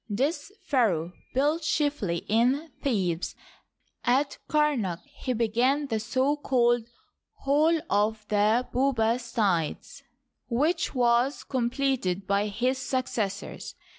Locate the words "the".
5.85-5.99, 8.29-8.67